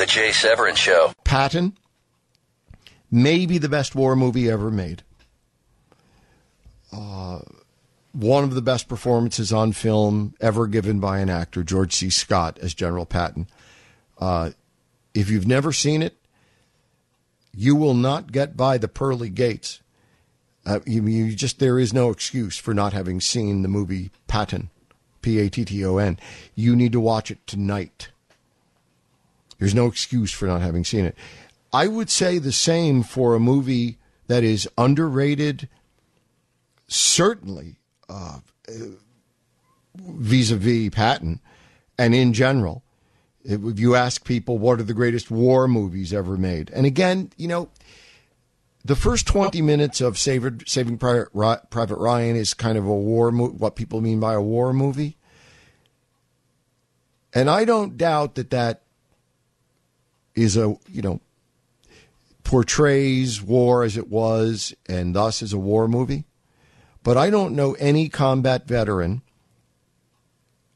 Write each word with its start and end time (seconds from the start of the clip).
The 0.00 0.06
Jay 0.06 0.32
Severin 0.32 0.76
Show. 0.76 1.12
Patton, 1.24 1.76
maybe 3.10 3.58
the 3.58 3.68
best 3.68 3.94
war 3.94 4.16
movie 4.16 4.48
ever 4.48 4.70
made. 4.70 5.02
Uh, 6.90 7.40
one 8.12 8.42
of 8.42 8.54
the 8.54 8.62
best 8.62 8.88
performances 8.88 9.52
on 9.52 9.72
film 9.72 10.34
ever 10.40 10.66
given 10.66 11.00
by 11.00 11.18
an 11.18 11.28
actor, 11.28 11.62
George 11.62 11.94
C. 11.94 12.08
Scott 12.08 12.58
as 12.62 12.72
General 12.72 13.04
Patton. 13.04 13.46
Uh, 14.18 14.52
if 15.12 15.28
you've 15.28 15.46
never 15.46 15.70
seen 15.70 16.00
it, 16.00 16.16
you 17.54 17.76
will 17.76 17.92
not 17.92 18.32
get 18.32 18.56
by 18.56 18.78
the 18.78 18.88
pearly 18.88 19.28
gates. 19.28 19.80
Uh, 20.64 20.80
you, 20.86 21.06
you 21.06 21.34
just 21.34 21.58
there 21.58 21.78
is 21.78 21.92
no 21.92 22.08
excuse 22.08 22.56
for 22.56 22.72
not 22.72 22.94
having 22.94 23.20
seen 23.20 23.60
the 23.60 23.68
movie 23.68 24.10
Patton, 24.28 24.70
P 25.20 25.38
A 25.40 25.50
T 25.50 25.66
T 25.66 25.84
O 25.84 25.98
N. 25.98 26.18
You 26.54 26.74
need 26.74 26.92
to 26.92 27.00
watch 27.00 27.30
it 27.30 27.46
tonight. 27.46 28.08
There's 29.60 29.76
no 29.76 29.86
excuse 29.86 30.32
for 30.32 30.46
not 30.46 30.62
having 30.62 30.84
seen 30.84 31.04
it. 31.04 31.14
I 31.72 31.86
would 31.86 32.10
say 32.10 32.38
the 32.38 32.50
same 32.50 33.04
for 33.04 33.36
a 33.36 33.40
movie 33.40 33.98
that 34.26 34.42
is 34.42 34.68
underrated, 34.76 35.68
certainly 36.88 37.78
vis 39.96 40.50
a 40.50 40.56
vis 40.56 40.90
Patton, 40.90 41.40
and 41.96 42.12
in 42.14 42.32
general. 42.32 42.82
If 43.44 43.78
you 43.78 43.94
ask 43.94 44.24
people 44.24 44.58
what 44.58 44.80
are 44.80 44.84
the 44.84 44.92
greatest 44.92 45.30
war 45.30 45.68
movies 45.68 46.12
ever 46.12 46.36
made, 46.36 46.70
and 46.70 46.84
again, 46.84 47.30
you 47.36 47.48
know, 47.48 47.70
the 48.84 48.96
first 48.96 49.26
20 49.26 49.62
minutes 49.62 50.00
of 50.00 50.18
Saving, 50.18 50.98
Private 50.98 51.28
Ryan 51.32 52.36
is 52.36 52.54
kind 52.54 52.76
of 52.76 52.86
a 52.86 52.94
war 52.94 53.30
movie, 53.30 53.56
what 53.56 53.76
people 53.76 54.00
mean 54.00 54.20
by 54.20 54.34
a 54.34 54.40
war 54.40 54.72
movie. 54.72 55.16
And 57.32 57.48
I 57.48 57.64
don't 57.64 57.96
doubt 57.96 58.34
that 58.34 58.50
that 58.50 58.82
is 60.42 60.56
a 60.56 60.76
you 60.88 61.02
know 61.02 61.20
portrays 62.44 63.42
war 63.42 63.84
as 63.84 63.96
it 63.96 64.08
was 64.08 64.74
and 64.88 65.14
thus 65.14 65.42
is 65.42 65.52
a 65.52 65.58
war 65.58 65.86
movie. 65.86 66.24
But 67.02 67.16
I 67.16 67.30
don't 67.30 67.54
know 67.54 67.74
any 67.74 68.08
combat 68.08 68.66
veteran 68.66 69.22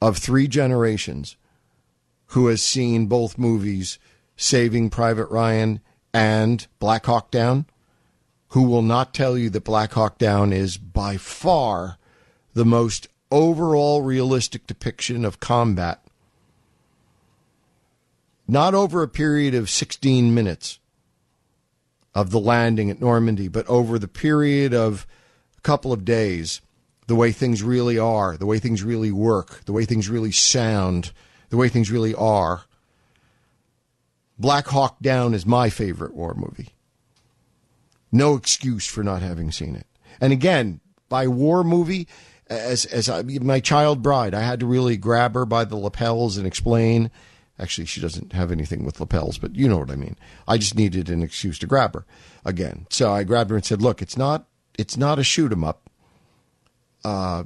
of 0.00 0.18
three 0.18 0.46
generations 0.46 1.36
who 2.30 2.46
has 2.48 2.62
seen 2.62 3.06
both 3.06 3.38
movies, 3.38 3.98
Saving 4.36 4.90
Private 4.90 5.30
Ryan 5.30 5.80
and 6.12 6.66
Black 6.78 7.06
Hawk 7.06 7.30
Down, 7.30 7.66
who 8.48 8.62
will 8.62 8.82
not 8.82 9.14
tell 9.14 9.36
you 9.36 9.50
that 9.50 9.64
Black 9.64 9.92
Hawk 9.92 10.18
Down 10.18 10.52
is 10.52 10.76
by 10.76 11.16
far 11.16 11.98
the 12.54 12.64
most 12.64 13.08
overall 13.30 14.02
realistic 14.02 14.66
depiction 14.66 15.24
of 15.24 15.40
combat 15.40 16.05
not 18.48 18.74
over 18.74 19.02
a 19.02 19.08
period 19.08 19.54
of 19.54 19.70
16 19.70 20.34
minutes 20.34 20.78
of 22.14 22.30
the 22.30 22.40
landing 22.40 22.90
at 22.90 23.00
Normandy, 23.00 23.48
but 23.48 23.66
over 23.66 23.98
the 23.98 24.08
period 24.08 24.72
of 24.72 25.06
a 25.58 25.60
couple 25.60 25.92
of 25.92 26.04
days, 26.04 26.60
the 27.06 27.14
way 27.14 27.32
things 27.32 27.62
really 27.62 27.98
are, 27.98 28.36
the 28.36 28.46
way 28.46 28.58
things 28.58 28.82
really 28.82 29.12
work, 29.12 29.64
the 29.64 29.72
way 29.72 29.84
things 29.84 30.08
really 30.08 30.32
sound, 30.32 31.12
the 31.50 31.56
way 31.56 31.68
things 31.68 31.90
really 31.90 32.14
are. 32.14 32.62
Black 34.38 34.66
Hawk 34.66 34.96
Down 35.00 35.34
is 35.34 35.46
my 35.46 35.70
favorite 35.70 36.14
war 36.14 36.34
movie. 36.34 36.70
No 38.12 38.34
excuse 38.34 38.86
for 38.86 39.02
not 39.02 39.22
having 39.22 39.50
seen 39.50 39.76
it. 39.76 39.86
And 40.20 40.32
again, 40.32 40.80
by 41.08 41.26
war 41.26 41.62
movie, 41.64 42.08
as 42.48 42.84
as 42.86 43.08
I, 43.08 43.22
my 43.22 43.60
child 43.60 44.02
bride, 44.02 44.34
I 44.34 44.40
had 44.40 44.60
to 44.60 44.66
really 44.66 44.96
grab 44.96 45.34
her 45.34 45.44
by 45.44 45.64
the 45.64 45.76
lapels 45.76 46.36
and 46.36 46.46
explain 46.46 47.10
Actually, 47.58 47.86
she 47.86 48.00
doesn't 48.00 48.32
have 48.32 48.52
anything 48.52 48.84
with 48.84 49.00
lapels, 49.00 49.38
but 49.38 49.54
you 49.54 49.68
know 49.68 49.78
what 49.78 49.90
I 49.90 49.96
mean. 49.96 50.16
I 50.46 50.58
just 50.58 50.74
needed 50.74 51.08
an 51.08 51.22
excuse 51.22 51.58
to 51.60 51.66
grab 51.66 51.94
her 51.94 52.04
again. 52.44 52.86
So 52.90 53.12
I 53.12 53.24
grabbed 53.24 53.50
her 53.50 53.56
and 53.56 53.64
said, 53.64 53.80
"Look, 53.80 54.02
it's 54.02 54.16
not 54.16 54.46
it's 54.78 54.96
not 54.96 55.18
a 55.18 55.24
shoot 55.24 55.52
'em 55.52 55.64
up. 55.64 55.88
Uh, 57.04 57.44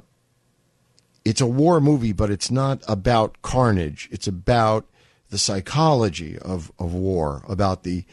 it's 1.23 1.41
a 1.41 1.47
war 1.47 1.79
movie, 1.79 2.13
but 2.13 2.29
it's 2.31 2.51
not 2.51 2.81
about 2.87 3.41
carnage. 3.41 4.09
It's 4.11 4.27
about 4.27 4.85
the 5.29 5.37
psychology 5.37 6.37
of, 6.37 6.71
of 6.77 6.93
war, 6.93 7.43
about 7.47 7.83
the 7.83 8.03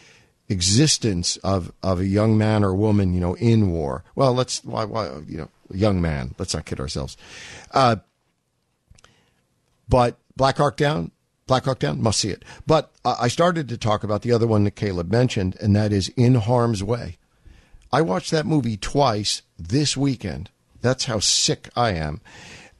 existence 0.48 1.36
of, 1.38 1.72
of 1.82 2.00
a 2.00 2.06
young 2.06 2.38
man 2.38 2.64
or 2.64 2.74
woman, 2.74 3.12
you 3.12 3.20
know, 3.20 3.34
in 3.34 3.70
war. 3.70 4.04
Well, 4.14 4.34
let's 4.34 4.64
why, 4.64 4.84
why 4.84 5.10
you 5.26 5.38
know, 5.38 5.48
young 5.72 6.00
man. 6.00 6.34
Let's 6.38 6.54
not 6.54 6.64
kid 6.64 6.80
ourselves. 6.80 7.16
Uh, 7.72 7.96
but 9.88 10.18
Black 10.36 10.58
Hawk 10.58 10.76
Down, 10.76 11.10
Black 11.48 11.64
Hawk 11.64 11.80
Down, 11.80 12.00
must 12.00 12.20
see 12.20 12.28
it. 12.28 12.44
But 12.66 12.92
I 13.04 13.26
started 13.26 13.68
to 13.70 13.78
talk 13.78 14.04
about 14.04 14.22
the 14.22 14.32
other 14.32 14.46
one 14.46 14.62
that 14.64 14.76
Caleb 14.76 15.10
mentioned, 15.10 15.56
and 15.60 15.74
that 15.74 15.92
is 15.92 16.10
In 16.10 16.36
Harm's 16.36 16.84
Way. 16.84 17.16
I 17.90 18.02
watched 18.02 18.30
that 18.30 18.46
movie 18.46 18.76
twice 18.76 19.42
this 19.58 19.96
weekend. 19.96 20.50
That's 20.82 21.06
how 21.06 21.18
sick 21.18 21.70
I 21.74 21.92
am. 21.92 22.20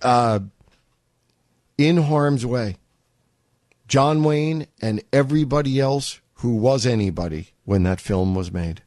Uh, 0.02 0.40
in 1.78 1.96
Harm's 1.96 2.44
Way. 2.44 2.76
John 3.88 4.22
Wayne 4.22 4.66
and 4.82 5.02
everybody 5.14 5.80
else 5.80 6.20
who 6.34 6.54
was 6.54 6.84
anybody 6.84 7.52
when 7.64 7.84
that 7.84 8.02
film 8.02 8.34
was 8.34 8.52
made. 8.52 8.82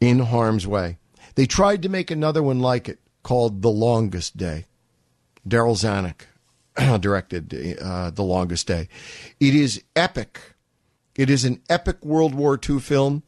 In 0.00 0.20
Harm's 0.20 0.66
Way. 0.66 0.96
They 1.34 1.44
tried 1.44 1.82
to 1.82 1.90
make 1.90 2.10
another 2.10 2.42
one 2.42 2.60
like 2.60 2.88
it 2.88 3.00
called 3.22 3.60
The 3.60 3.70
Longest 3.70 4.38
Day. 4.38 4.64
Darryl 5.46 5.76
Zanuck 5.76 6.22
directed 7.00 7.78
uh, 7.80 8.10
The 8.10 8.22
Longest 8.22 8.66
Day. 8.66 8.88
It 9.40 9.54
is 9.54 9.82
epic. 9.94 10.54
It 11.16 11.30
is 11.30 11.44
an 11.44 11.62
epic 11.68 12.04
World 12.04 12.34
War 12.34 12.58
II 12.58 12.80
film 12.80 13.22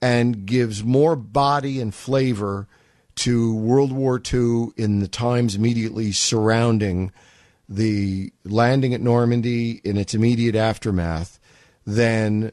and 0.00 0.46
gives 0.46 0.84
more 0.84 1.16
body 1.16 1.80
and 1.80 1.94
flavor 1.94 2.68
to 3.16 3.54
World 3.54 3.92
War 3.92 4.20
II 4.32 4.68
in 4.76 5.00
the 5.00 5.08
times 5.08 5.54
immediately 5.54 6.12
surrounding 6.12 7.12
the 7.68 8.32
landing 8.44 8.92
at 8.92 9.00
Normandy 9.00 9.80
in 9.84 9.96
its 9.96 10.14
immediate 10.14 10.54
aftermath 10.54 11.38
than 11.86 12.52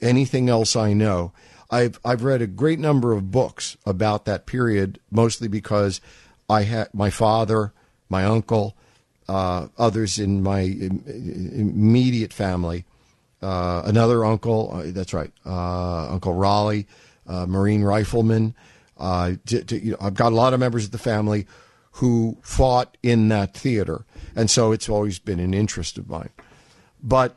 anything 0.00 0.48
else 0.48 0.76
I 0.76 0.92
know. 0.92 1.32
I've 1.70 1.98
I've 2.04 2.22
read 2.22 2.42
a 2.42 2.46
great 2.46 2.78
number 2.78 3.12
of 3.12 3.30
books 3.30 3.76
about 3.84 4.24
that 4.24 4.46
period, 4.46 5.00
mostly 5.10 5.48
because 5.48 6.00
I 6.48 6.62
had 6.62 6.94
my 6.94 7.10
father, 7.10 7.72
my 8.08 8.24
uncle, 8.24 8.76
uh, 9.28 9.68
others 9.76 10.18
in 10.18 10.42
my 10.42 10.60
immediate 10.60 12.32
family. 12.32 12.84
Uh, 13.42 13.82
another 13.84 14.24
uncle, 14.24 14.70
uh, 14.72 14.84
that's 14.86 15.12
right, 15.12 15.32
uh, 15.44 16.08
Uncle 16.10 16.34
Raleigh, 16.34 16.86
uh, 17.26 17.46
Marine 17.46 17.82
rifleman. 17.82 18.54
To, 18.98 19.38
to, 19.44 19.84
you 19.84 19.92
know, 19.92 19.98
I've 20.00 20.14
got 20.14 20.32
a 20.32 20.34
lot 20.34 20.54
of 20.54 20.60
members 20.60 20.86
of 20.86 20.90
the 20.90 20.98
family 20.98 21.46
who 21.92 22.38
fought 22.42 22.96
in 23.02 23.28
that 23.28 23.54
theater, 23.54 24.04
and 24.34 24.50
so 24.50 24.72
it's 24.72 24.88
always 24.88 25.18
been 25.18 25.40
an 25.40 25.54
interest 25.54 25.98
of 25.98 26.08
mine. 26.08 26.30
But 27.02 27.36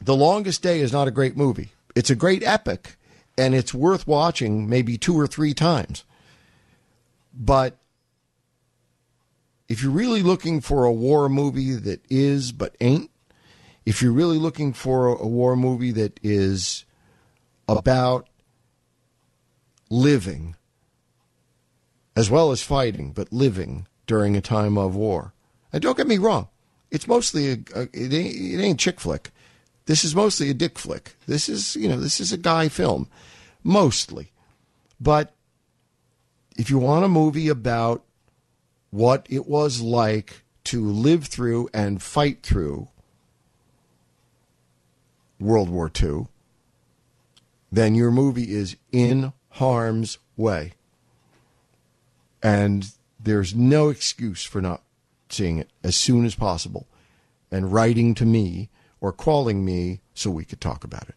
The 0.00 0.16
Longest 0.16 0.62
Day 0.62 0.80
is 0.80 0.92
not 0.92 1.08
a 1.08 1.10
great 1.10 1.36
movie. 1.36 1.70
It's 1.94 2.10
a 2.10 2.14
great 2.14 2.42
epic, 2.42 2.96
and 3.36 3.54
it's 3.54 3.74
worth 3.74 4.06
watching 4.06 4.68
maybe 4.68 4.96
two 4.98 5.18
or 5.18 5.26
three 5.26 5.54
times. 5.54 6.04
But 7.34 7.76
if 9.68 9.82
you're 9.82 9.92
really 9.92 10.22
looking 10.22 10.60
for 10.60 10.84
a 10.84 10.92
war 10.92 11.28
movie 11.28 11.72
that 11.74 12.00
is 12.08 12.52
but 12.52 12.76
ain't, 12.80 13.10
if 13.84 14.02
you're 14.02 14.12
really 14.12 14.38
looking 14.38 14.72
for 14.72 15.08
a 15.08 15.26
war 15.26 15.56
movie 15.56 15.92
that 15.92 16.18
is 16.22 16.84
about 17.68 18.28
living 19.90 20.56
as 22.16 22.30
well 22.30 22.50
as 22.50 22.62
fighting, 22.62 23.12
but 23.12 23.32
living 23.32 23.86
during 24.06 24.36
a 24.36 24.40
time 24.40 24.78
of 24.78 24.96
war. 24.96 25.34
And 25.72 25.82
don't 25.82 25.96
get 25.96 26.06
me 26.06 26.18
wrong, 26.18 26.48
it's 26.90 27.06
mostly 27.06 27.50
a, 27.50 27.58
a 27.74 27.82
it, 27.92 28.12
ain't, 28.12 28.36
it 28.36 28.62
ain't 28.62 28.80
chick 28.80 29.00
flick. 29.00 29.30
This 29.84 30.04
is 30.04 30.16
mostly 30.16 30.50
a 30.50 30.54
dick 30.54 30.78
flick. 30.78 31.16
This 31.26 31.48
is 31.48 31.76
you 31.76 31.88
know 31.88 32.00
this 32.00 32.20
is 32.20 32.32
a 32.32 32.38
guy 32.38 32.68
film, 32.68 33.08
mostly. 33.62 34.32
But 35.00 35.34
if 36.56 36.70
you 36.70 36.78
want 36.78 37.04
a 37.04 37.08
movie 37.08 37.48
about 37.48 38.05
what 38.96 39.26
it 39.28 39.46
was 39.46 39.82
like 39.82 40.42
to 40.64 40.82
live 40.82 41.26
through 41.26 41.68
and 41.74 42.02
fight 42.02 42.42
through 42.42 42.88
World 45.38 45.68
War 45.68 45.92
II, 46.02 46.28
then 47.70 47.94
your 47.94 48.10
movie 48.10 48.54
is 48.54 48.76
in 48.92 49.34
harm's 49.50 50.16
way. 50.34 50.72
And 52.42 52.90
there's 53.20 53.54
no 53.54 53.90
excuse 53.90 54.44
for 54.44 54.62
not 54.62 54.82
seeing 55.28 55.58
it 55.58 55.68
as 55.84 55.94
soon 55.94 56.24
as 56.24 56.34
possible 56.34 56.86
and 57.50 57.70
writing 57.70 58.14
to 58.14 58.24
me 58.24 58.70
or 59.02 59.12
calling 59.12 59.62
me 59.62 60.00
so 60.14 60.30
we 60.30 60.46
could 60.46 60.62
talk 60.62 60.84
about 60.84 61.06
it. 61.06 61.16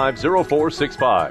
215 0.01 0.43
0465. 0.43 1.29